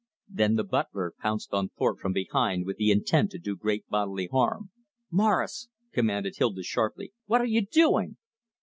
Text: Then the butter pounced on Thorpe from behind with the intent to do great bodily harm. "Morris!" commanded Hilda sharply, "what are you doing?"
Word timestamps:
Then 0.29 0.55
the 0.55 0.63
butter 0.63 1.13
pounced 1.19 1.53
on 1.53 1.69
Thorpe 1.69 1.99
from 1.99 2.11
behind 2.11 2.65
with 2.65 2.77
the 2.77 2.89
intent 2.89 3.29
to 3.33 3.37
do 3.37 3.55
great 3.55 3.87
bodily 3.87 4.25
harm. 4.31 4.71
"Morris!" 5.11 5.69
commanded 5.91 6.37
Hilda 6.37 6.63
sharply, 6.63 7.13
"what 7.27 7.39
are 7.39 7.45
you 7.45 7.63
doing?" 7.67 8.17